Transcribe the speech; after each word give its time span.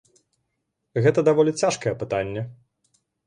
Гэта 1.07 1.19
даволі 1.27 1.51
цяжкае 1.63 1.93
пытанне. 2.01 2.41